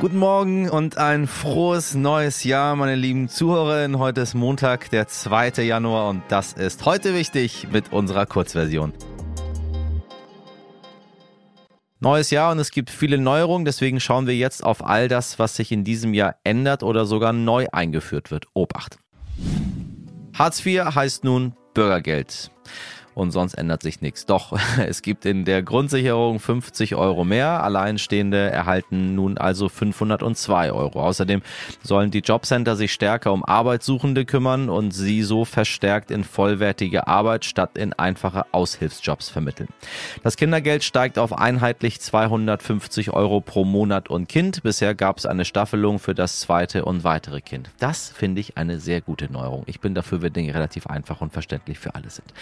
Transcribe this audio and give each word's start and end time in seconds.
Guten 0.00 0.18
Morgen 0.18 0.68
und 0.68 0.98
ein 0.98 1.26
frohes 1.26 1.94
neues 1.94 2.44
Jahr, 2.44 2.76
meine 2.76 2.94
lieben 2.94 3.28
Zuhörerinnen. 3.28 3.98
Heute 3.98 4.20
ist 4.20 4.34
Montag, 4.34 4.90
der 4.90 5.08
2. 5.08 5.62
Januar 5.62 6.10
und 6.10 6.22
das 6.28 6.52
ist 6.52 6.84
heute 6.84 7.14
wichtig 7.14 7.68
mit 7.72 7.92
unserer 7.92 8.26
Kurzversion. 8.26 8.92
Neues 12.00 12.30
Jahr 12.30 12.52
und 12.52 12.58
es 12.58 12.70
gibt 12.70 12.90
viele 12.90 13.16
Neuerungen, 13.16 13.64
deswegen 13.64 13.98
schauen 13.98 14.26
wir 14.26 14.36
jetzt 14.36 14.62
auf 14.62 14.84
all 14.84 15.08
das, 15.08 15.38
was 15.38 15.56
sich 15.56 15.72
in 15.72 15.84
diesem 15.84 16.12
Jahr 16.12 16.36
ändert 16.44 16.82
oder 16.82 17.06
sogar 17.06 17.32
neu 17.32 17.66
eingeführt 17.72 18.30
wird. 18.30 18.46
Obacht. 18.52 18.98
Hartz 20.34 20.64
IV 20.66 20.84
heißt 20.94 21.24
nun 21.24 21.54
Bürgergeld 21.72 22.50
und 23.14 23.30
sonst 23.30 23.54
ändert 23.54 23.82
sich 23.82 24.00
nichts. 24.00 24.26
Doch, 24.26 24.58
es 24.78 25.02
gibt 25.02 25.24
in 25.26 25.44
der 25.44 25.62
Grundsicherung 25.62 26.40
50 26.40 26.94
Euro 26.94 27.24
mehr. 27.24 27.62
Alleinstehende 27.62 28.50
erhalten 28.50 29.14
nun 29.14 29.38
also 29.38 29.68
502 29.68 30.72
Euro. 30.72 31.00
Außerdem 31.02 31.42
sollen 31.82 32.10
die 32.10 32.20
Jobcenter 32.20 32.76
sich 32.76 32.92
stärker 32.92 33.32
um 33.32 33.44
Arbeitssuchende 33.44 34.24
kümmern 34.24 34.68
und 34.68 34.92
sie 34.92 35.22
so 35.22 35.44
verstärkt 35.44 36.10
in 36.10 36.24
vollwertige 36.24 37.06
Arbeit 37.06 37.44
statt 37.44 37.76
in 37.76 37.92
einfache 37.92 38.44
Aushilfsjobs 38.52 39.28
vermitteln. 39.28 39.68
Das 40.22 40.36
Kindergeld 40.36 40.84
steigt 40.84 41.18
auf 41.18 41.32
einheitlich 41.36 42.00
250 42.00 43.12
Euro 43.12 43.40
pro 43.40 43.64
Monat 43.64 44.08
und 44.08 44.28
Kind. 44.28 44.62
Bisher 44.62 44.94
gab 44.94 45.18
es 45.18 45.26
eine 45.26 45.44
Staffelung 45.44 45.98
für 45.98 46.14
das 46.14 46.40
zweite 46.40 46.84
und 46.84 47.04
weitere 47.04 47.40
Kind. 47.40 47.70
Das 47.78 48.08
finde 48.08 48.40
ich 48.40 48.56
eine 48.56 48.80
sehr 48.80 49.00
gute 49.00 49.32
Neuerung. 49.32 49.62
Ich 49.66 49.80
bin 49.80 49.94
dafür, 49.94 50.22
wenn 50.22 50.32
Dinge 50.32 50.54
relativ 50.54 50.86
einfach 50.86 51.20
und 51.20 51.32
verständlich 51.32 51.78
für 51.78 51.94
alle 51.94 52.10
sind. 52.10 52.32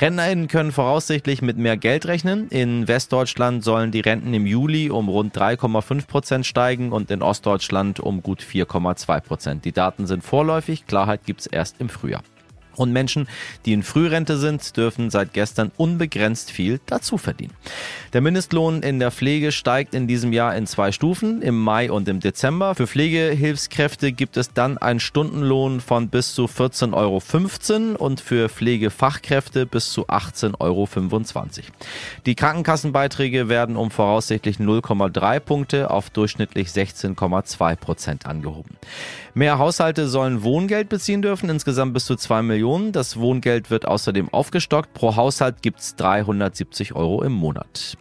Rentner 0.00 0.21
RentnerInnen 0.22 0.46
können 0.46 0.72
voraussichtlich 0.72 1.42
mit 1.42 1.56
mehr 1.56 1.76
Geld 1.76 2.06
rechnen. 2.06 2.48
In 2.48 2.86
Westdeutschland 2.86 3.64
sollen 3.64 3.90
die 3.90 4.00
Renten 4.00 4.32
im 4.32 4.46
Juli 4.46 4.88
um 4.88 5.08
rund 5.08 5.36
3,5 5.36 6.06
Prozent 6.06 6.46
steigen 6.46 6.92
und 6.92 7.10
in 7.10 7.22
Ostdeutschland 7.22 7.98
um 7.98 8.22
gut 8.22 8.40
4,2 8.40 9.20
Prozent. 9.20 9.64
Die 9.64 9.72
Daten 9.72 10.06
sind 10.06 10.22
vorläufig, 10.22 10.86
Klarheit 10.86 11.24
gibt 11.26 11.40
es 11.40 11.46
erst 11.46 11.80
im 11.80 11.88
Frühjahr. 11.88 12.22
Und 12.76 12.92
Menschen, 12.92 13.28
die 13.66 13.72
in 13.72 13.82
Frührente 13.82 14.38
sind, 14.38 14.76
dürfen 14.76 15.10
seit 15.10 15.32
gestern 15.32 15.72
unbegrenzt 15.76 16.50
viel 16.50 16.80
dazu 16.86 17.18
verdienen. 17.18 17.52
Der 18.12 18.20
Mindestlohn 18.20 18.82
in 18.82 18.98
der 18.98 19.10
Pflege 19.10 19.52
steigt 19.52 19.94
in 19.94 20.06
diesem 20.06 20.32
Jahr 20.32 20.54
in 20.56 20.66
zwei 20.66 20.92
Stufen, 20.92 21.42
im 21.42 21.58
Mai 21.58 21.90
und 21.90 22.08
im 22.08 22.20
Dezember. 22.20 22.74
Für 22.74 22.86
Pflegehilfskräfte 22.86 24.12
gibt 24.12 24.36
es 24.36 24.52
dann 24.52 24.78
einen 24.78 25.00
Stundenlohn 25.00 25.80
von 25.80 26.08
bis 26.08 26.34
zu 26.34 26.44
14,15 26.44 26.92
Euro 26.94 28.04
und 28.04 28.20
für 28.20 28.48
Pflegefachkräfte 28.48 29.66
bis 29.66 29.92
zu 29.92 30.06
18,25 30.06 30.58
Euro. 30.60 30.88
Die 32.26 32.34
Krankenkassenbeiträge 32.34 33.48
werden 33.48 33.76
um 33.76 33.90
voraussichtlich 33.90 34.56
0,3 34.58 35.40
Punkte 35.40 35.90
auf 35.90 36.10
durchschnittlich 36.10 36.68
16,2 36.68 37.76
Prozent 37.76 38.26
angehoben. 38.26 38.76
Mehr 39.34 39.58
Haushalte 39.58 40.08
sollen 40.08 40.42
Wohngeld 40.42 40.88
beziehen 40.88 41.22
dürfen, 41.22 41.48
insgesamt 41.48 41.94
bis 41.94 42.04
zu 42.04 42.16
2 42.16 42.42
Millionen. 42.42 42.61
Das 42.92 43.18
Wohngeld 43.18 43.70
wird 43.70 43.86
außerdem 43.86 44.28
aufgestockt. 44.28 44.94
Pro 44.94 45.16
Haushalt 45.16 45.62
gibt 45.62 45.80
es 45.80 45.96
370 45.96 46.94
Euro 46.94 47.22
im 47.22 47.32
Monat. 47.32 47.96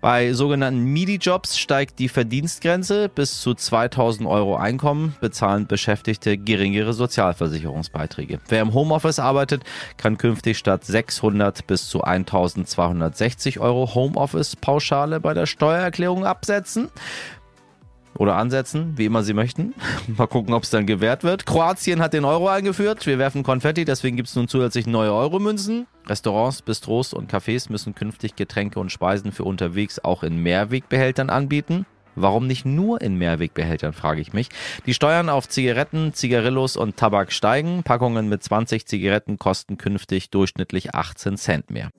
Bei 0.00 0.32
sogenannten 0.32 0.84
MIDI-Jobs 0.84 1.56
steigt 1.56 1.98
die 1.98 2.08
Verdienstgrenze. 2.08 3.08
Bis 3.08 3.40
zu 3.40 3.54
2000 3.54 4.28
Euro 4.28 4.56
Einkommen 4.56 5.14
bezahlen 5.20 5.66
Beschäftigte 5.66 6.36
geringere 6.36 6.92
Sozialversicherungsbeiträge. 6.92 8.40
Wer 8.48 8.62
im 8.62 8.74
Homeoffice 8.74 9.18
arbeitet, 9.18 9.62
kann 9.96 10.18
künftig 10.18 10.58
statt 10.58 10.84
600 10.84 11.66
bis 11.66 11.88
zu 11.88 12.02
1260 12.02 13.60
Euro 13.60 13.94
Homeoffice-Pauschale 13.94 15.20
bei 15.20 15.34
der 15.34 15.46
Steuererklärung 15.46 16.26
absetzen 16.26 16.90
oder 18.18 18.36
ansetzen, 18.36 18.94
wie 18.96 19.06
immer 19.06 19.22
Sie 19.22 19.34
möchten. 19.34 19.74
Mal 20.06 20.26
gucken, 20.26 20.54
ob 20.54 20.62
es 20.62 20.70
dann 20.70 20.86
gewährt 20.86 21.24
wird. 21.24 21.46
Kroatien 21.46 22.00
hat 22.00 22.12
den 22.12 22.24
Euro 22.24 22.48
eingeführt. 22.48 23.06
Wir 23.06 23.18
werfen 23.18 23.42
Konfetti, 23.42 23.84
deswegen 23.84 24.16
gibt 24.16 24.28
es 24.28 24.36
nun 24.36 24.48
zusätzlich 24.48 24.86
neue 24.86 25.12
Euro-Münzen. 25.12 25.86
Restaurants, 26.06 26.62
Bistros 26.62 27.14
und 27.14 27.32
Cafés 27.32 27.70
müssen 27.70 27.94
künftig 27.94 28.36
Getränke 28.36 28.78
und 28.78 28.90
Speisen 28.90 29.32
für 29.32 29.44
unterwegs 29.44 29.98
auch 29.98 30.22
in 30.22 30.42
Mehrwegbehältern 30.42 31.30
anbieten. 31.30 31.86
Warum 32.16 32.46
nicht 32.46 32.64
nur 32.64 33.00
in 33.00 33.16
Mehrwegbehältern, 33.16 33.92
frage 33.92 34.20
ich 34.20 34.32
mich. 34.32 34.48
Die 34.86 34.94
Steuern 34.94 35.28
auf 35.28 35.48
Zigaretten, 35.48 36.14
Zigarillos 36.14 36.76
und 36.76 36.96
Tabak 36.96 37.32
steigen. 37.32 37.82
Packungen 37.82 38.28
mit 38.28 38.42
20 38.42 38.86
Zigaretten 38.86 39.38
kosten 39.38 39.78
künftig 39.78 40.30
durchschnittlich 40.30 40.94
18 40.94 41.36
Cent 41.36 41.70
mehr. 41.70 41.90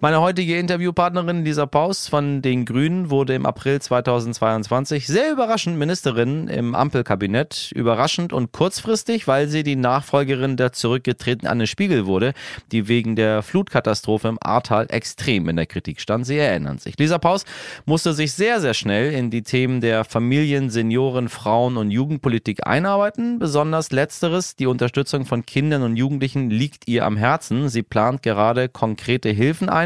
Meine 0.00 0.20
heutige 0.20 0.58
Interviewpartnerin 0.58 1.44
Lisa 1.44 1.64
Paus 1.64 2.08
von 2.08 2.42
den 2.42 2.66
Grünen 2.66 3.10
wurde 3.10 3.34
im 3.34 3.46
April 3.46 3.80
2022 3.80 5.06
sehr 5.06 5.32
überraschend 5.32 5.78
Ministerin 5.78 6.48
im 6.48 6.74
Ampelkabinett. 6.74 7.72
Überraschend 7.74 8.32
und 8.32 8.52
kurzfristig, 8.52 9.26
weil 9.28 9.48
sie 9.48 9.62
die 9.62 9.76
Nachfolgerin 9.76 10.58
der 10.58 10.72
zurückgetretenen 10.72 11.50
Anne 11.50 11.66
Spiegel 11.66 12.04
wurde, 12.04 12.34
die 12.70 12.88
wegen 12.88 13.16
der 13.16 13.42
Flutkatastrophe 13.42 14.28
im 14.28 14.38
Ahrtal 14.42 14.88
extrem 14.90 15.48
in 15.48 15.56
der 15.56 15.66
Kritik 15.66 16.00
stand. 16.00 16.26
Sie 16.26 16.36
erinnern 16.36 16.78
sich. 16.78 16.98
Lisa 16.98 17.18
Paus 17.18 17.44
musste 17.86 18.12
sich 18.12 18.32
sehr, 18.32 18.60
sehr 18.60 18.74
schnell 18.74 19.12
in 19.12 19.30
die 19.30 19.42
Themen 19.42 19.80
der 19.80 20.04
Familien, 20.04 20.68
Senioren, 20.70 21.30
Frauen 21.30 21.78
und 21.78 21.90
Jugendpolitik 21.90 22.66
einarbeiten. 22.66 23.38
Besonders 23.38 23.90
letzteres, 23.90 24.56
die 24.56 24.66
Unterstützung 24.66 25.24
von 25.24 25.46
Kindern 25.46 25.82
und 25.82 25.96
Jugendlichen, 25.96 26.50
liegt 26.50 26.88
ihr 26.88 27.06
am 27.06 27.16
Herzen. 27.16 27.70
Sie 27.70 27.82
plant 27.82 28.22
gerade 28.22 28.68
konkrete 28.68 29.30
Hilfen 29.30 29.68
ein 29.68 29.83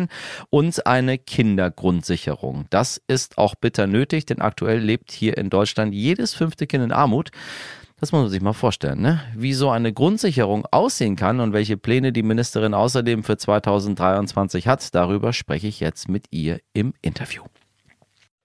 und 0.50 0.86
eine 0.86 1.19
Kindergrundsicherung. 1.19 2.66
Das 2.70 3.00
ist 3.09 3.38
auch 3.38 3.56
bitter 3.56 3.88
nötig, 3.88 4.26
denn 4.26 4.41
aktuell 4.41 4.78
lebt 4.78 5.10
hier 5.10 5.36
in 5.36 5.50
Deutschland 5.50 5.92
jedes 5.94 6.34
fünfte 6.34 6.69
Kind 6.69 6.84
in 6.84 6.92
Armut. 6.92 7.31
Das 8.00 8.12
muss 8.12 8.22
man 8.22 8.31
sich 8.31 8.41
mal 8.41 8.53
vorstellen, 8.53 9.00
ne? 9.00 9.20
wie 9.34 9.54
so 9.54 9.70
eine 9.70 9.92
Grundsicherung 9.92 10.66
aussehen 10.70 11.16
kann 11.16 11.41
und 11.41 11.53
welche 11.53 11.76
Pläne 11.76 12.12
die 12.12 12.22
Ministerin 12.22 12.72
außerdem 12.72 13.25
für 13.25 13.36
2023 13.36 14.69
hat. 14.69 14.94
Darüber 14.94 15.32
spreche 15.32 15.66
ich 15.66 15.81
jetzt 15.81 16.09
mit 16.09 16.26
ihr 16.30 16.60
im 16.75 16.94
Interview. 17.03 17.42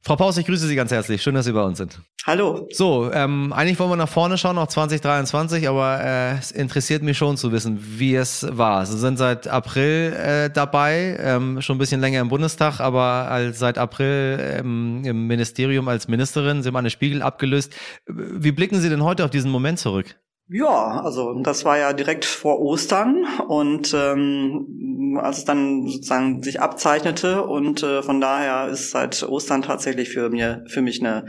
Frau 0.06 0.18
Paus, 0.18 0.38
ich 0.38 0.46
grüße 0.46 0.68
Sie 0.68 0.76
ganz 0.76 0.92
herzlich. 0.92 1.24
Schön, 1.24 1.34
dass 1.34 1.46
Sie 1.46 1.54
bei 1.54 1.64
uns 1.64 1.78
sind. 1.78 2.02
Hallo. 2.26 2.68
So, 2.74 3.10
ähm, 3.14 3.54
eigentlich 3.54 3.80
wollen 3.80 3.90
wir 3.90 3.96
nach 3.96 4.10
vorne 4.10 4.38
schauen, 4.38 4.58
auf 4.58 4.68
2023, 4.68 5.70
aber 5.70 6.04
äh, 6.04 6.38
es 6.38 6.52
interessiert 6.52 7.04
mich 7.04 7.18
schon 7.18 7.38
zu 7.38 7.54
wissen, 7.54 7.80
wie 7.98 8.16
es 8.16 8.46
war. 8.50 8.86
Sie 8.86 8.98
sind 8.98 9.18
seit 9.18 9.48
April 9.48 10.12
äh, 10.12 10.50
dabei, 10.50 11.18
ähm, 11.22 11.62
schon 11.62 11.78
ein 11.78 11.80
bisschen 11.80 12.02
länger 12.02 12.20
im 12.20 12.28
Bundestag, 12.28 12.82
aber 12.82 13.30
als, 13.32 13.60
seit 13.60 13.78
April 13.78 14.40
ähm, 14.42 15.04
im 15.06 15.26
Ministerium 15.28 15.88
als 15.88 16.10
Ministerin. 16.10 16.64
Sie 16.64 16.68
haben 16.68 16.76
eine 16.76 16.90
Spiegel 16.90 17.22
abgelöst. 17.22 17.74
Wie 18.06 18.52
blicken 18.52 18.82
Sie 18.82 18.90
denn 18.90 19.04
heute 19.04 19.24
auf 19.24 19.32
diesen 19.32 19.52
Moment 19.52 19.80
zurück? 19.80 20.18
Ja, 20.50 21.02
also 21.02 21.34
das 21.42 21.64
war 21.64 21.78
ja 21.78 21.94
direkt 21.94 22.26
vor 22.26 22.60
Ostern 22.60 23.26
und 23.48 23.94
ähm, 23.94 25.18
als 25.22 25.40
es 25.40 25.46
dann 25.46 25.88
sozusagen 25.88 26.44
sich 26.44 26.60
abzeichnete 26.60 27.44
und 27.44 27.82
äh, 27.82 28.04
von 28.04 28.20
daher 28.20 28.68
ist 28.68 28.92
seit 28.92 29.24
Ostern 29.24 29.62
tatsächlich 29.62 30.10
für 30.10 30.30
mir 30.30 30.66
für 30.68 30.82
mich 30.82 31.00
eine 31.00 31.26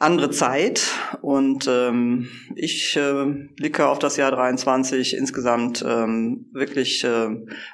andere 0.00 0.30
Zeit 0.30 0.92
und 1.22 1.66
ähm, 1.68 2.28
ich 2.54 2.96
äh, 2.96 3.24
blicke 3.56 3.88
auf 3.88 3.98
das 3.98 4.16
Jahr 4.16 4.30
23 4.30 5.16
insgesamt 5.16 5.84
ähm, 5.86 6.46
wirklich 6.52 7.02
äh, 7.02 7.28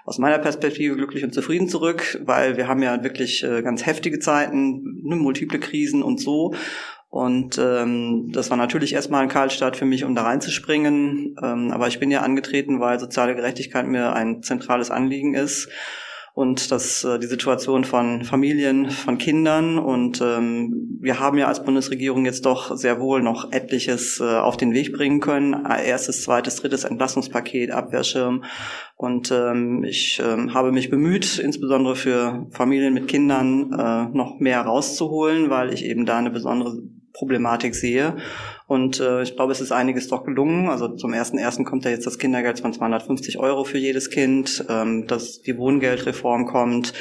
aus 0.07 0.19
meiner 0.19 0.39
Perspektive 0.39 0.97
glücklich 0.97 1.23
und 1.23 1.35
zufrieden 1.35 1.69
zurück, 1.69 2.19
weil 2.25 2.57
wir 2.57 2.67
haben 2.67 2.83
ja 2.83 3.03
wirklich 3.03 3.45
äh, 3.45 3.63
ganz 3.63 3.85
heftige 3.85 4.21
Zeiten, 4.21 5.03
ne, 5.03 5.17
multiple 5.17 5.59
Krisen 5.59 6.03
und 6.03 6.19
so 6.19 6.55
und 7.15 7.59
ähm, 7.59 8.33
das 8.33 8.51
war 8.51 8.57
natürlich 8.57 8.93
erstmal 8.93 9.23
ein 9.23 9.29
Kaltstart 9.29 9.77
für 9.77 9.85
mich, 9.85 10.03
um 10.03 10.17
da 10.17 10.23
reinzuspringen. 10.23 11.37
Ähm, 11.41 11.71
aber 11.71 11.87
ich 11.87 12.01
bin 12.01 12.11
ja 12.11 12.23
angetreten, 12.23 12.81
weil 12.81 12.99
soziale 12.99 13.37
Gerechtigkeit 13.37 13.87
mir 13.87 14.15
ein 14.15 14.43
zentrales 14.43 14.91
Anliegen 14.91 15.33
ist 15.35 15.69
und 16.33 16.73
dass 16.73 17.05
äh, 17.05 17.21
die 17.21 17.29
Situation 17.29 17.85
von 17.85 18.25
Familien, 18.25 18.91
von 18.91 19.19
Kindern 19.19 19.79
und 19.79 20.21
ähm, 20.23 20.99
wir 21.01 21.21
haben 21.21 21.39
ja 21.39 21.47
als 21.47 21.63
Bundesregierung 21.63 22.25
jetzt 22.25 22.47
doch 22.47 22.77
sehr 22.77 22.99
wohl 22.99 23.23
noch 23.23 23.53
etliches 23.53 24.19
äh, 24.19 24.25
auf 24.25 24.57
den 24.57 24.73
Weg 24.73 24.93
bringen 24.93 25.21
können. 25.21 25.55
Erstes, 25.65 26.25
zweites, 26.25 26.57
drittes 26.57 26.83
Entlassungspaket, 26.83 27.71
Abwehrschirm 27.71 28.43
und 28.97 29.31
ähm, 29.31 29.85
ich 29.85 30.21
ähm, 30.21 30.53
habe 30.53 30.73
mich 30.73 30.91
bemüht, 30.91 31.39
insbesondere 31.39 31.95
für 31.95 32.49
Familien 32.51 32.93
mit 32.93 33.07
Kindern 33.07 33.73
äh, 33.73 34.17
noch 34.17 34.41
mehr 34.41 34.63
rauszuholen, 34.63 35.49
weil 35.49 35.73
ich 35.73 35.85
eben 35.85 36.07
da 36.07 36.19
eine 36.19 36.31
besondere 36.31 36.83
Problematik 37.15 37.75
sehe. 37.75 38.17
Und 38.67 39.01
äh, 39.01 39.23
ich 39.23 39.37
glaube, 39.37 39.53
es 39.53 39.61
ist 39.61 39.73
einiges 39.73 40.09
doch 40.09 40.25
gelungen. 40.25 40.69
Also 40.69 40.89
zum 40.89 41.13
ersten 41.13 41.39
ersten 41.39 41.65
kommt 41.65 41.85
ja 41.85 41.91
jetzt 41.91 42.07
das 42.07 42.19
Kindergeld 42.19 42.61
von 42.61 42.73
250 42.73 43.39
Euro 43.39 43.65
für 43.65 43.79
jedes 43.79 44.11
Kind, 44.11 44.65
ähm, 44.69 45.07
dass 45.07 45.41
die 45.41 45.57
Wohngeldreform 45.57 46.47
kommt, 46.47 46.93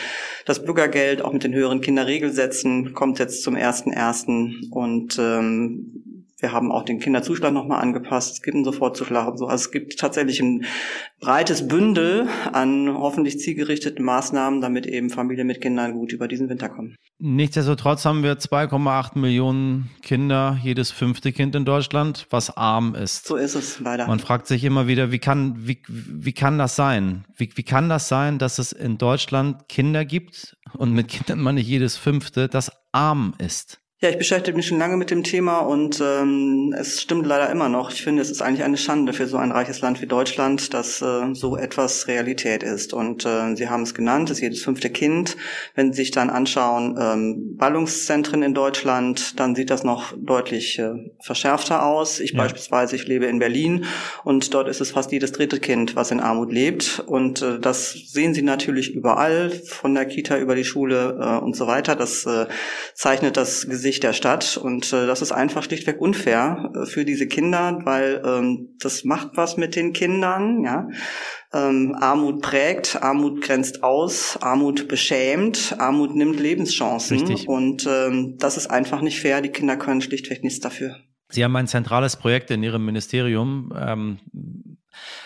das 0.46 0.64
Bürgergeld 0.64 1.22
auch 1.22 1.34
mit 1.34 1.44
den 1.44 1.54
höheren 1.54 1.82
Kinderregelsätzen 1.82 2.94
kommt 2.94 3.20
jetzt 3.20 3.44
zum 3.44 3.56
ersten 3.56 3.92
ersten 3.92 4.70
und 4.72 5.18
ähm, 5.20 6.13
wir 6.44 6.52
haben 6.52 6.74
auch 6.74 6.84
den 6.84 7.00
Kinderzuschlag 7.00 7.54
nochmal 7.54 7.82
angepasst. 7.82 8.34
Es 8.34 8.42
gibt 8.42 8.56
einen 8.56 8.66
Sofortzuschlag 8.66 9.30
und 9.30 9.38
so. 9.38 9.48
Also 9.48 9.64
es 9.64 9.72
gibt 9.72 9.98
tatsächlich 9.98 10.42
ein 10.42 10.66
breites 11.22 11.70
Bündel 11.70 12.28
an 12.52 12.94
hoffentlich 12.94 13.40
zielgerichteten 13.40 14.04
Maßnahmen, 14.04 14.60
damit 14.60 14.86
eben 14.86 15.10
Familien 15.10 15.48
mit 15.48 15.62
Kindern 15.62 15.94
gut 15.94 16.12
über 16.12 16.28
diesen 16.28 16.50
Winter 16.50 16.68
kommen. 16.68 16.98
Nichtsdestotrotz 17.20 18.04
haben 18.04 18.24
wir 18.24 18.34
2,8 18.34 19.18
Millionen 19.18 19.90
Kinder, 20.02 20.60
jedes 20.62 20.92
fünfte 20.92 21.32
Kind 21.32 21.56
in 21.56 21.64
Deutschland, 21.64 22.28
was 22.30 22.58
arm 22.58 22.94
ist. 22.94 23.26
So 23.26 23.38
ist 23.38 23.56
es 23.56 23.80
leider. 23.80 24.06
Man 24.08 24.20
fragt 24.20 24.46
sich 24.46 24.66
immer 24.66 24.86
wieder, 24.86 25.14
wie 25.14 25.20
kann, 25.20 25.56
wie, 25.66 25.82
wie 25.88 26.34
kann 26.34 26.58
das 26.58 26.76
sein? 26.76 27.24
Wie, 27.38 27.50
wie 27.56 27.64
kann 27.64 27.88
das 27.88 28.10
sein, 28.10 28.38
dass 28.38 28.60
es 28.60 28.74
in 28.74 28.98
Deutschland 28.98 29.70
Kinder 29.70 30.04
gibt 30.04 30.58
und 30.74 30.92
mit 30.92 31.08
Kindern 31.08 31.40
meine 31.40 31.62
ich 31.62 31.68
jedes 31.68 31.96
fünfte, 31.96 32.50
das 32.50 32.70
arm 32.92 33.34
ist? 33.38 33.80
Ja, 34.04 34.10
ich 34.10 34.18
beschäftige 34.18 34.58
mich 34.58 34.68
schon 34.68 34.80
lange 34.80 34.98
mit 34.98 35.12
dem 35.12 35.24
Thema 35.24 35.60
und 35.60 36.02
ähm, 36.02 36.76
es 36.78 37.02
stimmt 37.02 37.26
leider 37.26 37.50
immer 37.50 37.70
noch. 37.70 37.90
Ich 37.90 38.04
finde, 38.04 38.22
es 38.22 38.30
ist 38.30 38.42
eigentlich 38.42 38.66
eine 38.66 38.76
Schande 38.76 39.14
für 39.14 39.28
so 39.28 39.38
ein 39.38 39.54
reiches 39.54 39.80
Land 39.80 40.02
wie 40.02 40.08
Deutschland, 40.08 40.74
dass 40.74 41.02
äh, 41.02 41.34
so 41.34 41.56
etwas 41.56 42.10
Realität 42.10 42.64
ist. 42.64 42.94
Und 42.94 43.26
äh, 43.26 43.56
Sie 43.56 43.70
haben 43.70 43.84
es 43.84 43.94
genannt, 43.94 44.30
es 44.30 44.40
ist 44.40 44.42
jedes 44.42 44.62
fünfte 44.62 44.90
Kind. 44.90 45.38
Wenn 45.74 45.94
Sie 45.94 46.02
sich 46.02 46.12
dann 46.12 46.30
anschauen, 46.30 46.98
ähm, 47.00 47.56
Ballungszentren 47.56 48.44
in 48.44 48.54
Deutschland, 48.54 49.40
dann 49.40 49.56
sieht 49.56 49.70
das 49.70 49.86
noch 49.86 50.14
deutlich 50.18 50.80
äh, 50.80 50.96
verschärfter 51.22 51.86
aus. 51.86 52.20
Ich 52.20 52.32
ja. 52.32 52.40
beispielsweise, 52.40 52.98
ich 52.98 53.08
lebe 53.08 53.28
in 53.28 53.40
Berlin 53.40 53.86
und 54.26 54.54
dort 54.54 54.68
ist 54.68 54.82
es 54.82 54.92
fast 54.92 55.14
jedes 55.14 55.32
dritte 55.32 55.62
Kind, 55.62 55.96
was 55.96 56.12
in 56.12 56.20
Armut 56.20 56.52
lebt. 56.52 57.02
Und 57.06 57.42
äh, 57.42 57.58
das 57.58 57.94
sehen 57.94 58.34
Sie 58.34 58.42
natürlich 58.42 58.94
überall, 58.94 59.50
von 59.50 59.96
der 59.96 60.04
Kita 60.04 60.38
über 60.40 60.56
die 60.56 60.66
Schule 60.66 61.18
äh, 61.22 61.42
und 61.42 61.56
so 61.56 61.68
weiter. 61.68 61.96
Das 61.96 62.26
äh, 62.26 62.48
zeichnet 62.96 63.38
das 63.38 63.66
Gesicht 63.70 63.93
Sicht 63.94 64.04
der 64.04 64.14
Stadt. 64.14 64.58
Und 64.58 64.92
äh, 64.92 65.06
das 65.06 65.22
ist 65.22 65.32
einfach 65.32 65.64
schlichtweg 65.64 66.02
unfair 66.02 66.72
äh, 66.76 66.86
für 66.88 67.06
diese 67.06 67.28
Kinder, 67.28 67.80
weil 67.84 68.22
ähm, 68.26 68.76
das 68.80 69.04
macht 69.04 69.32
was 69.36 69.56
mit 69.56 69.76
den 69.76 69.94
Kindern. 69.94 70.64
Ja? 70.64 70.88
Ähm, 71.54 71.96
Armut 72.00 72.42
prägt, 72.42 73.02
Armut 73.02 73.42
grenzt 73.42 73.84
aus, 73.84 74.38
Armut 74.42 74.88
beschämt, 74.88 75.76
Armut 75.78 76.16
nimmt 76.16 76.40
Lebenschancen. 76.40 77.20
Richtig. 77.20 77.48
Und 77.48 77.88
ähm, 77.88 78.38
das 78.40 78.58
ist 78.58 78.68
einfach 78.68 79.02
nicht 79.02 79.20
fair. 79.20 79.42
Die 79.42 79.50
Kinder 79.50 79.78
können 79.78 80.02
schlichtweg 80.02 80.44
nichts 80.44 80.60
dafür. 80.60 80.96
Sie 81.30 81.44
haben 81.44 81.56
ein 81.56 81.68
zentrales 81.68 82.16
Projekt 82.16 82.50
in 82.50 82.64
Ihrem 82.64 82.86
Ministerium. 82.86 83.72
Ähm, 83.80 84.18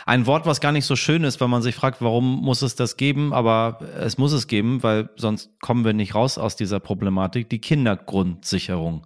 ein 0.06 0.26
Wort, 0.26 0.46
was 0.46 0.62
gar 0.62 0.72
nicht 0.72 0.86
so 0.86 0.96
schön 0.96 1.24
ist, 1.24 1.40
wenn 1.42 1.50
man 1.50 1.62
sich 1.62 1.76
fragt, 1.76 2.02
warum 2.02 2.42
muss 2.42 2.62
es 2.62 2.76
das 2.76 2.98
geben, 2.98 3.34
aber 3.34 3.80
es 4.00 4.18
muss 4.18 4.32
es 4.32 4.48
geben, 4.48 4.84
weil 4.84 5.10
sonst 5.16 5.60
kommen 5.60 5.86
wir 5.86 5.94
nicht 5.94 6.16
raus 6.16 6.38
aus 6.38 6.56
dieser 6.56 6.80
Problematik, 6.80 7.50
die 7.50 7.60
Kindergrundsicherung. 7.60 9.06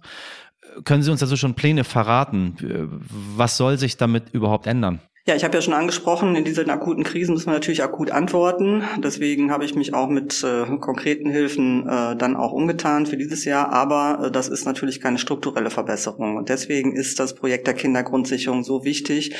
Können 0.84 1.02
Sie 1.02 1.10
uns 1.10 1.22
also 1.22 1.36
schon 1.36 1.54
Pläne 1.54 1.84
verraten? 1.84 2.56
Was 3.36 3.56
soll 3.56 3.78
sich 3.78 3.96
damit 3.96 4.30
überhaupt 4.30 4.66
ändern? 4.66 5.00
Ja, 5.24 5.36
ich 5.36 5.44
habe 5.44 5.54
ja 5.54 5.62
schon 5.62 5.72
angesprochen, 5.72 6.34
in 6.34 6.44
diesen 6.44 6.68
akuten 6.68 7.04
Krisen 7.04 7.34
müssen 7.34 7.46
wir 7.46 7.52
natürlich 7.52 7.84
akut 7.84 8.10
antworten. 8.10 8.82
Deswegen 8.98 9.52
habe 9.52 9.64
ich 9.64 9.76
mich 9.76 9.94
auch 9.94 10.08
mit 10.08 10.42
äh, 10.42 10.64
konkreten 10.78 11.30
Hilfen 11.30 11.88
äh, 11.88 12.16
dann 12.16 12.34
auch 12.34 12.50
umgetan 12.50 13.06
für 13.06 13.16
dieses 13.16 13.44
Jahr. 13.44 13.72
Aber 13.72 14.26
äh, 14.26 14.30
das 14.32 14.48
ist 14.48 14.64
natürlich 14.64 15.00
keine 15.00 15.18
strukturelle 15.18 15.70
Verbesserung. 15.70 16.36
Und 16.36 16.48
deswegen 16.48 16.96
ist 16.96 17.20
das 17.20 17.36
Projekt 17.36 17.68
der 17.68 17.74
Kindergrundsicherung 17.74 18.64
so 18.64 18.84
wichtig 18.84 19.36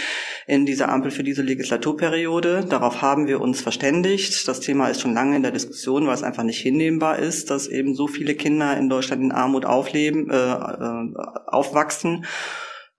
in 0.46 0.66
dieser 0.66 0.88
Ampel 0.88 1.10
für 1.10 1.24
diese 1.24 1.42
Legislaturperiode. 1.42 2.64
Darauf 2.68 3.02
haben 3.02 3.26
wir 3.26 3.40
uns 3.40 3.60
verständigt. 3.60 4.46
Das 4.46 4.60
Thema 4.60 4.86
ist 4.86 5.00
schon 5.00 5.14
lange 5.14 5.34
in 5.34 5.42
der 5.42 5.50
Diskussion, 5.50 6.06
weil 6.06 6.14
es 6.14 6.22
einfach 6.22 6.44
nicht 6.44 6.60
hinnehmbar 6.60 7.18
ist, 7.18 7.50
dass 7.50 7.66
eben 7.66 7.96
so 7.96 8.06
viele 8.06 8.36
Kinder 8.36 8.76
in 8.76 8.88
Deutschland 8.88 9.20
in 9.20 9.32
Armut 9.32 9.64
aufleben, 9.64 10.30
äh, 10.30 10.36
äh, 10.36 11.12
aufwachsen. 11.48 12.24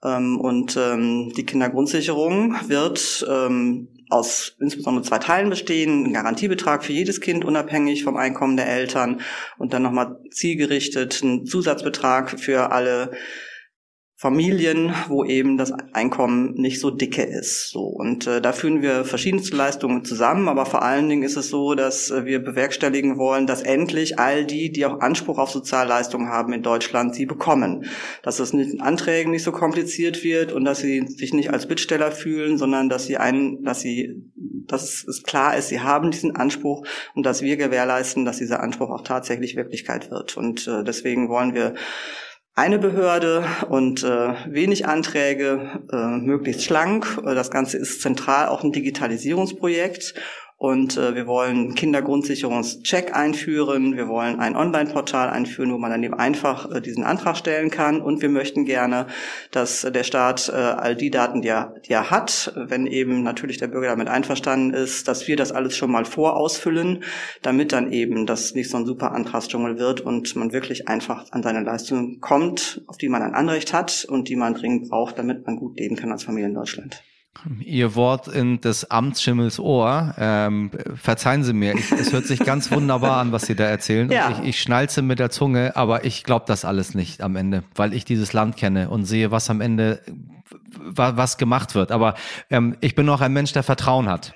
Ähm, 0.04 0.40
und 0.40 0.78
ähm, 0.78 1.32
die 1.36 1.46
Kindergrundsicherung 1.46 2.56
wird 2.68 3.26
ähm, 3.30 3.88
aus 4.10 4.56
insbesondere 4.60 5.04
zwei 5.04 5.20
Teilen 5.20 5.50
bestehen. 5.50 6.06
Ein 6.06 6.14
Garantiebetrag 6.14 6.84
für 6.84 6.94
jedes 6.94 7.22
Kind, 7.22 7.46
unabhängig 7.46 8.04
vom 8.04 8.18
Einkommen 8.18 8.58
der 8.58 8.68
Eltern. 8.68 9.22
Und 9.58 9.74
dann 9.74 9.84
nochmal 9.84 10.20
zielgerichtet 10.30 11.22
ein 11.24 11.46
Zusatzbetrag 11.46 12.40
für 12.40 12.72
alle 12.72 13.12
Familien, 14.24 14.94
wo 15.10 15.26
eben 15.26 15.58
das 15.58 15.74
Einkommen 15.92 16.54
nicht 16.54 16.80
so 16.80 16.92
dicke 16.92 17.24
ist. 17.24 17.72
So 17.72 17.82
und 17.82 18.26
äh, 18.26 18.40
da 18.40 18.54
führen 18.54 18.82
wir 18.82 19.04
verschiedenste 19.04 19.54
Leistungen 19.54 20.06
zusammen, 20.06 20.48
aber 20.48 20.66
vor 20.66 20.82
allen 20.82 21.10
Dingen 21.10 21.24
ist 21.24 21.36
es 21.36 21.50
so, 21.50 21.76
dass 21.76 22.10
äh, 22.10 22.24
wir 22.24 22.40
bewerkstelligen 22.40 23.18
wollen, 23.18 23.48
dass 23.48 23.64
endlich 23.64 24.20
all 24.20 24.46
die, 24.46 24.72
die 24.72 24.86
auch 24.86 25.02
Anspruch 25.02 25.40
auf 25.40 25.50
Sozialleistungen 25.50 26.30
haben 26.30 26.54
in 26.54 26.64
Deutschland, 26.64 27.14
sie 27.14 27.26
bekommen. 27.26 27.84
Dass 28.22 28.40
es 28.40 28.54
mit 28.54 28.80
Anträgen 28.80 29.34
nicht 29.34 29.44
so 29.44 29.52
kompliziert 29.52 30.24
wird 30.24 30.54
und 30.54 30.64
dass 30.64 30.80
sie 30.80 31.06
sich 31.06 31.34
nicht 31.34 31.52
als 31.52 31.68
Bittsteller 31.68 32.14
fühlen, 32.14 32.58
sondern 32.58 32.88
dass 32.88 33.06
sie 33.06 33.18
einen, 33.18 33.66
dass 33.66 33.82
sie, 33.82 34.24
dass 34.38 35.04
es 35.06 35.24
klar 35.24 35.58
ist, 35.58 35.68
sie 35.68 35.82
haben 35.82 36.12
diesen 36.12 36.34
Anspruch 36.34 36.88
und 37.14 37.26
dass 37.26 37.42
wir 37.42 37.58
gewährleisten, 37.58 38.24
dass 38.24 38.38
dieser 38.38 38.64
Anspruch 38.64 38.90
auch 38.90 39.04
tatsächlich 39.04 39.58
Wirklichkeit 39.58 40.12
wird. 40.12 40.38
Und 40.38 40.66
äh, 40.66 40.86
deswegen 40.86 41.28
wollen 41.28 41.54
wir 41.54 41.74
eine 42.56 42.78
Behörde 42.78 43.46
und 43.70 44.04
äh, 44.04 44.34
wenig 44.48 44.86
Anträge, 44.86 45.82
äh, 45.92 46.18
möglichst 46.18 46.64
schlank. 46.64 47.20
Das 47.24 47.50
Ganze 47.50 47.78
ist 47.78 48.02
zentral 48.02 48.48
auch 48.48 48.64
ein 48.64 48.72
Digitalisierungsprojekt 48.72 50.14
und 50.64 50.96
äh, 50.96 51.14
wir 51.14 51.28
wollen 51.28 51.76
Kindergrundsicherungscheck 51.76 53.14
einführen. 53.14 53.98
Wir 53.98 54.08
wollen 54.08 54.40
ein 54.40 54.56
Online-Portal 54.56 55.30
einführen, 55.30 55.74
wo 55.74 55.78
man 55.78 55.92
dann 55.92 56.02
eben 56.04 56.14
einfach 56.14 56.72
äh, 56.72 56.80
diesen 56.80 57.04
Antrag 57.04 57.36
stellen 57.36 57.70
kann. 57.70 58.00
Und 58.00 58.22
wir 58.22 58.30
möchten 58.30 58.64
gerne, 58.64 59.08
dass 59.52 59.82
der 59.82 60.06
Staat 60.06 60.48
äh, 60.48 60.54
all 60.54 60.96
die 60.96 61.12
Daten, 61.12 61.42
die 61.42 61.50
er, 61.50 61.76
die 61.86 61.92
er 61.92 62.10
hat, 62.10 62.54
wenn 62.56 62.88
eben 62.88 63.24
natürlich 63.24 63.58
der 63.58 63.68
Bürger 63.68 63.90
damit 63.90 64.08
einverstanden 64.08 64.74
ist, 64.74 65.10
dass 65.10 65.28
wir 65.28 65.36
das 65.36 65.52
alles 65.52 65.76
schon 65.76 65.92
mal 65.92 66.06
vorausfüllen, 66.06 67.04
damit 67.42 67.74
dann 67.74 67.92
eben 67.92 68.26
das 68.26 68.54
nicht 68.54 68.70
so 68.70 68.78
ein 68.78 68.86
super 68.86 69.12
Antragsdschungel 69.12 69.78
wird 69.80 70.00
und 70.00 70.34
man 70.38 70.54
wirklich 70.54 70.88
einfach 70.88 71.30
an 71.32 71.44
seine 71.44 71.60
Leistungen 71.60 72.22
kommt, 72.22 72.84
auf 72.88 72.98
die 72.98 73.10
man 73.10 73.22
ein 73.22 73.34
Anrecht 73.34 73.74
hat 73.74 74.06
und 74.08 74.30
die 74.30 74.38
man 74.38 74.54
dringend 74.54 74.90
braucht, 74.90 75.20
damit 75.20 75.46
man 75.46 75.58
gut 75.58 75.78
leben 75.78 75.98
kann 75.98 76.14
als 76.14 76.24
Familie 76.24 76.48
in 76.48 76.56
Deutschland. 76.56 77.04
Ihr 77.60 77.96
Wort 77.96 78.28
in 78.28 78.62
des 78.62 78.90
Amtsschimmels 78.90 79.60
Ohr. 79.60 80.16
Ähm, 80.18 80.72
verzeihen 80.96 81.44
Sie 81.44 81.54
mir, 81.54 81.74
ich, 81.76 81.92
es 81.92 82.14
hört 82.14 82.26
sich 82.26 82.40
ganz 82.40 82.72
wunderbar 82.72 83.18
an, 83.18 83.32
was 83.32 83.44
Sie 83.44 83.56
da 83.56 83.66
erzählen. 83.66 84.10
Ja. 84.12 84.30
Ich, 84.30 84.50
ich 84.50 84.62
schnalze 84.62 85.02
mit 85.02 85.20
der 85.20 85.30
Zunge, 85.30 85.76
aber 85.76 86.06
ich 86.06 86.24
glaube 86.24 86.46
das 86.48 86.64
alles 86.64 86.96
nicht 86.96 87.22
am 87.22 87.36
Ende, 87.36 87.64
weil 87.76 87.94
ich 87.94 88.06
dieses 88.06 88.34
Land 88.34 88.56
kenne 88.56 88.90
und 88.90 89.06
sehe, 89.06 89.32
was 89.32 89.50
am 89.50 89.62
Ende 89.62 90.02
was 90.76 91.38
gemacht 91.38 91.76
wird. 91.76 91.92
Aber 91.92 92.16
ähm, 92.50 92.78
ich 92.82 92.96
bin 92.96 93.08
auch 93.10 93.22
ein 93.22 93.34
Mensch, 93.34 93.54
der 93.54 93.64
Vertrauen 93.64 94.10
hat. 94.10 94.34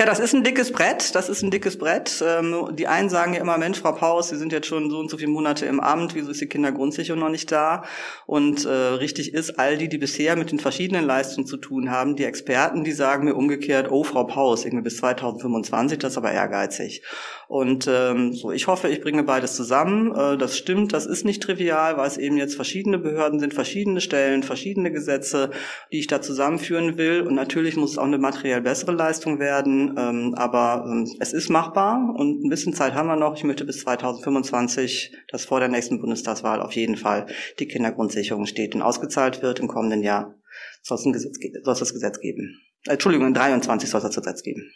Ja, 0.00 0.06
das 0.06 0.18
ist 0.18 0.32
ein 0.32 0.42
dickes 0.42 0.72
Brett. 0.72 1.14
Das 1.14 1.28
ist 1.28 1.42
ein 1.42 1.50
dickes 1.50 1.76
Brett. 1.76 2.24
Ähm, 2.26 2.70
die 2.72 2.86
einen 2.86 3.10
sagen 3.10 3.34
ja 3.34 3.40
immer, 3.42 3.58
Mensch, 3.58 3.80
Frau 3.80 3.92
Paus, 3.92 4.30
Sie 4.30 4.36
sind 4.36 4.50
jetzt 4.50 4.66
schon 4.66 4.88
so 4.88 4.98
und 4.98 5.10
so 5.10 5.18
viele 5.18 5.28
Monate 5.28 5.66
im 5.66 5.78
Amt. 5.78 6.14
Wieso 6.14 6.30
ist 6.30 6.40
die 6.40 6.46
Kindergrundsicherung 6.46 7.20
noch 7.20 7.28
nicht 7.28 7.52
da? 7.52 7.84
Und 8.24 8.64
äh, 8.64 8.70
richtig 8.70 9.34
ist, 9.34 9.58
all 9.58 9.76
die, 9.76 9.90
die 9.90 9.98
bisher 9.98 10.36
mit 10.36 10.52
den 10.52 10.58
verschiedenen 10.58 11.04
Leistungen 11.04 11.46
zu 11.46 11.58
tun 11.58 11.90
haben, 11.90 12.16
die 12.16 12.24
Experten, 12.24 12.82
die 12.82 12.92
sagen 12.92 13.26
mir 13.26 13.34
umgekehrt, 13.34 13.90
oh, 13.90 14.02
Frau 14.02 14.24
Paus, 14.24 14.64
irgendwie 14.64 14.84
bis 14.84 14.96
2025, 14.96 15.98
das 15.98 16.12
ist 16.12 16.16
aber 16.16 16.32
ehrgeizig. 16.32 17.02
Und 17.46 17.86
ähm, 17.86 18.32
so, 18.32 18.52
ich 18.52 18.68
hoffe, 18.68 18.88
ich 18.88 19.02
bringe 19.02 19.24
beides 19.24 19.54
zusammen. 19.54 20.14
Äh, 20.14 20.38
das 20.38 20.56
stimmt, 20.56 20.94
das 20.94 21.04
ist 21.04 21.26
nicht 21.26 21.42
trivial, 21.42 21.98
weil 21.98 22.06
es 22.06 22.16
eben 22.16 22.38
jetzt 22.38 22.54
verschiedene 22.54 22.96
Behörden 22.96 23.38
sind, 23.38 23.52
verschiedene 23.52 24.00
Stellen, 24.00 24.44
verschiedene 24.44 24.90
Gesetze, 24.92 25.50
die 25.92 25.98
ich 25.98 26.06
da 26.06 26.22
zusammenführen 26.22 26.96
will. 26.96 27.20
Und 27.20 27.34
natürlich 27.34 27.76
muss 27.76 27.90
es 27.90 27.98
auch 27.98 28.04
eine 28.04 28.16
materiell 28.16 28.62
bessere 28.62 28.92
Leistung 28.92 29.40
werden. 29.40 29.89
Ähm, 29.96 30.34
aber 30.36 30.84
ähm, 30.86 31.08
es 31.20 31.32
ist 31.32 31.48
machbar 31.48 32.14
und 32.16 32.44
ein 32.44 32.48
bisschen 32.48 32.74
Zeit 32.74 32.94
haben 32.94 33.08
wir 33.08 33.16
noch. 33.16 33.36
Ich 33.36 33.44
möchte 33.44 33.64
bis 33.64 33.80
2025, 33.80 35.16
das 35.28 35.44
vor 35.44 35.60
der 35.60 35.68
nächsten 35.68 36.00
Bundestagswahl 36.00 36.60
auf 36.60 36.72
jeden 36.72 36.96
Fall 36.96 37.26
die 37.58 37.66
Kindergrundsicherung 37.66 38.46
steht 38.46 38.74
und 38.74 38.82
ausgezahlt 38.82 39.42
wird 39.42 39.60
im 39.60 39.68
kommenden 39.68 40.02
Jahr. 40.02 40.34
Soll 40.82 40.98
es, 40.98 41.04
ein 41.04 41.12
Gesetz, 41.12 41.38
soll 41.62 41.72
es 41.72 41.78
das 41.78 41.92
Gesetz 41.92 42.20
geben. 42.20 42.60
Entschuldigung, 42.86 43.28
in 43.28 43.34
23 43.34 43.88
soll 43.88 43.98
es 43.98 44.06
das 44.06 44.16
Gesetz 44.16 44.42
geben. 44.42 44.72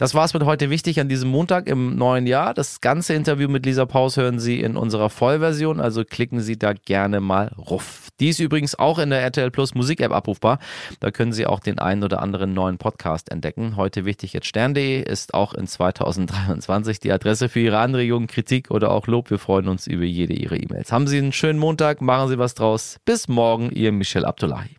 Das 0.00 0.14
war 0.14 0.24
es 0.24 0.32
mit 0.32 0.44
heute 0.44 0.70
wichtig 0.70 0.98
an 0.98 1.10
diesem 1.10 1.28
Montag 1.28 1.66
im 1.66 1.94
neuen 1.94 2.26
Jahr. 2.26 2.54
Das 2.54 2.80
ganze 2.80 3.12
Interview 3.12 3.50
mit 3.50 3.66
Lisa 3.66 3.84
Paus 3.84 4.16
hören 4.16 4.38
Sie 4.38 4.58
in 4.58 4.78
unserer 4.78 5.10
Vollversion, 5.10 5.78
also 5.78 6.06
klicken 6.06 6.40
Sie 6.40 6.58
da 6.58 6.72
gerne 6.72 7.20
mal 7.20 7.48
ruf. 7.58 8.08
Die 8.18 8.30
ist 8.30 8.40
übrigens 8.40 8.74
auch 8.74 8.98
in 8.98 9.10
der 9.10 9.20
RTL 9.20 9.50
Plus 9.50 9.74
Musik 9.74 10.00
App 10.00 10.12
abrufbar. 10.12 10.58
Da 11.00 11.10
können 11.10 11.34
Sie 11.34 11.44
auch 11.44 11.60
den 11.60 11.78
einen 11.78 12.02
oder 12.02 12.22
anderen 12.22 12.54
neuen 12.54 12.78
Podcast 12.78 13.30
entdecken. 13.30 13.76
Heute 13.76 14.06
wichtig 14.06 14.32
jetzt 14.32 14.46
stern.de 14.46 15.02
ist 15.02 15.34
auch 15.34 15.52
in 15.52 15.66
2023 15.66 16.98
die 16.98 17.12
Adresse 17.12 17.50
für 17.50 17.60
Ihre 17.60 17.76
Anregungen, 17.76 18.26
Kritik 18.26 18.70
oder 18.70 18.92
auch 18.92 19.06
Lob. 19.06 19.28
Wir 19.28 19.38
freuen 19.38 19.68
uns 19.68 19.86
über 19.86 20.04
jede 20.04 20.32
Ihre 20.32 20.56
E-Mails. 20.56 20.92
Haben 20.92 21.08
Sie 21.08 21.18
einen 21.18 21.32
schönen 21.32 21.58
Montag, 21.58 22.00
machen 22.00 22.30
Sie 22.30 22.38
was 22.38 22.54
draus. 22.54 22.96
Bis 23.04 23.28
morgen, 23.28 23.70
Ihr 23.70 23.92
Michel 23.92 24.24
Abdullahi. 24.24 24.78